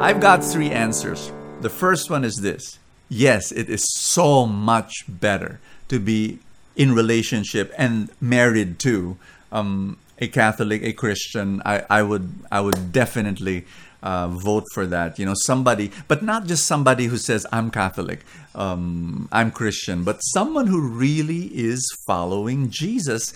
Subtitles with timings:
[0.00, 1.30] I've got three answers.
[1.60, 2.78] The first one is this
[3.10, 6.38] yes, it is so much better to be
[6.74, 9.18] in relationship and married to
[9.52, 11.60] um, a Catholic, a Christian.
[11.66, 13.66] I, I would I would definitely
[14.02, 15.18] uh, vote for that.
[15.18, 18.20] You know, somebody, but not just somebody who says I'm Catholic,
[18.54, 23.34] um, I'm Christian, but someone who really is following Jesus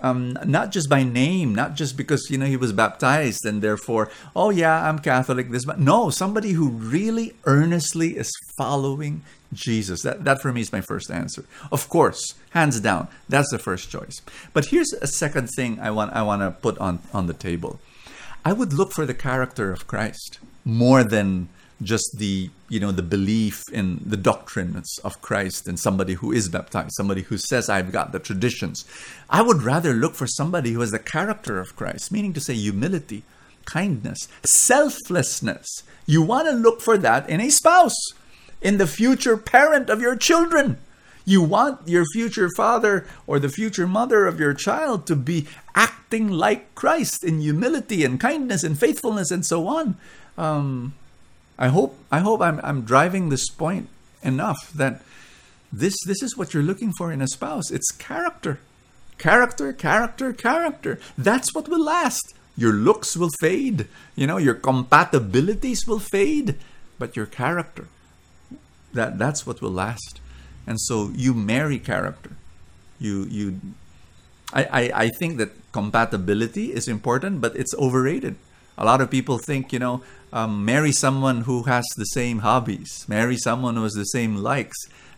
[0.00, 4.10] um, not just by name, not just because you know he was baptized and therefore,
[4.34, 5.50] oh yeah, I'm Catholic.
[5.50, 10.02] This, but no, somebody who really earnestly is following Jesus.
[10.02, 11.44] That that for me is my first answer.
[11.72, 14.20] Of course, hands down, that's the first choice.
[14.52, 17.80] But here's a second thing I want I want to put on on the table.
[18.44, 21.48] I would look for the character of Christ more than
[21.82, 26.48] just the you know the belief in the doctrines of Christ and somebody who is
[26.48, 28.84] baptized, somebody who says I've got the traditions.
[29.28, 32.54] I would rather look for somebody who has the character of Christ, meaning to say
[32.54, 33.24] humility,
[33.64, 35.82] kindness, selflessness.
[36.06, 38.12] You want to look for that in a spouse,
[38.60, 40.78] in the future parent of your children.
[41.26, 46.28] You want your future father or the future mother of your child to be acting
[46.28, 49.96] like Christ in humility and kindness and faithfulness and so on.
[50.36, 50.94] Um,
[51.58, 53.88] I hope I hope I'm I'm driving this point
[54.22, 55.02] enough that
[55.72, 57.70] this this is what you're looking for in a spouse.
[57.70, 58.60] It's character.
[59.18, 60.98] Character, character, character.
[61.16, 62.34] That's what will last.
[62.56, 66.56] Your looks will fade, you know, your compatibilities will fade,
[66.98, 67.88] but your character
[68.94, 70.20] that that's what will last.
[70.66, 72.30] And so you marry character.
[72.98, 73.60] You you
[74.52, 78.36] I, I, I think that compatibility is important, but it's overrated.
[78.76, 83.04] A lot of people think, you know, um, marry someone who has the same hobbies,
[83.08, 84.76] marry someone who has the same likes.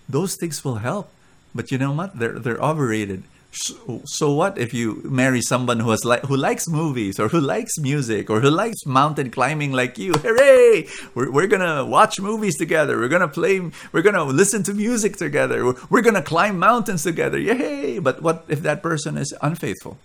[0.09, 1.11] Those things will help.
[1.55, 2.19] But you know what?
[2.19, 3.23] They're, they're overrated.
[3.53, 7.41] So, so what if you marry someone who has li- who likes movies or who
[7.41, 10.13] likes music or who likes mountain climbing like you?
[10.25, 10.87] Hooray!
[11.15, 12.99] We're, we're gonna watch movies together.
[12.99, 13.61] We're gonna play.
[13.93, 15.65] We're gonna listen to music together.
[15.65, 17.39] We're, we're gonna climb mountains together.
[17.39, 17.99] Yay!
[17.99, 19.97] But what if that person is unfaithful?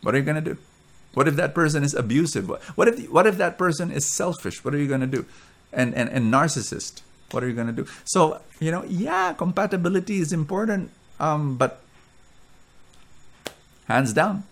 [0.00, 0.56] What are you gonna do?
[1.16, 2.46] What if that person is abusive?
[2.76, 4.62] What if what if that person is selfish?
[4.62, 5.24] What are you going to do?
[5.72, 7.00] And, and and narcissist.
[7.30, 7.86] What are you going to do?
[8.04, 11.80] So you know, yeah, compatibility is important, um, but
[13.88, 14.44] hands down,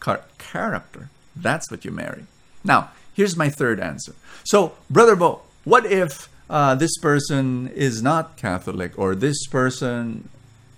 [0.00, 1.08] character.
[1.36, 2.26] That's what you marry.
[2.64, 4.14] Now, here's my third answer.
[4.42, 10.28] So, brother Bo, what if uh, this person is not Catholic or this person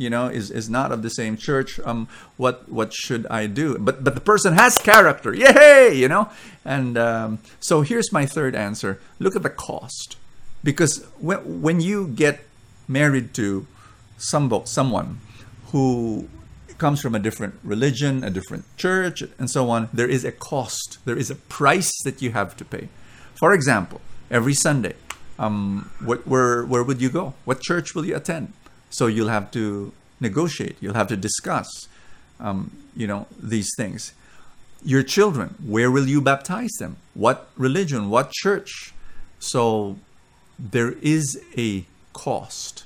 [0.01, 3.79] you know is is not of the same church um what what should i do?
[3.79, 5.33] But but the person has character.
[5.35, 6.31] Yay you know?
[6.65, 9.01] And um, so here's my third answer.
[9.19, 10.17] Look at the cost.
[10.65, 12.41] Because when when you get
[12.89, 13.67] married to
[14.17, 15.21] some someone
[15.71, 16.29] who
[16.79, 20.99] comes from a different religion a different church and so on there is a cost.
[21.05, 22.89] There is a price that you have to pay.
[23.35, 24.01] For example
[24.31, 24.95] every sunday
[25.41, 27.33] um, what, where where would you go?
[27.47, 28.53] What church will you attend
[28.91, 30.77] so you'll have to negotiate.
[30.81, 31.89] You'll have to discuss,
[32.39, 34.13] um, you know, these things.
[34.85, 36.97] Your children, where will you baptize them?
[37.15, 38.11] What religion?
[38.11, 38.93] What church?
[39.39, 39.97] So
[40.59, 42.85] there is a cost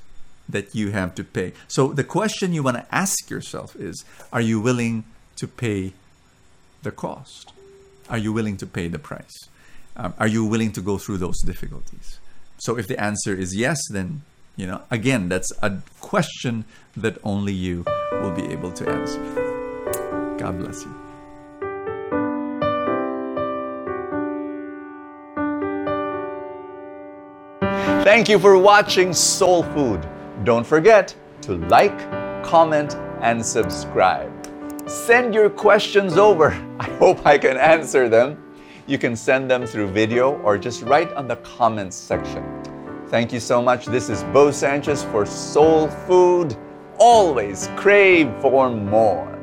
[0.48, 1.53] that you have to pay.
[1.69, 5.04] So the question you want to ask yourself is Are you willing
[5.37, 5.94] to pay
[6.82, 7.53] the cost?
[8.09, 9.48] Are you willing to pay the price?
[9.97, 12.19] Um, are you willing to go through those difficulties?
[12.59, 14.22] So if the answer is yes, then
[14.56, 16.65] you know, again, that's a question
[16.97, 19.20] that only you will be able to answer.
[20.38, 20.94] God bless you.
[28.04, 30.06] Thank you for watching Soul Food.
[30.44, 31.98] Don't forget to like,
[32.44, 34.31] comment, and subscribe.
[34.87, 36.50] Send your questions over.
[36.78, 38.41] I hope I can answer them.
[38.87, 42.44] You can send them through video or just write on the comments section.
[43.09, 43.87] Thank you so much.
[43.87, 46.56] This is Bo Sanchez for Soul Food.
[46.98, 49.38] Always crave for more.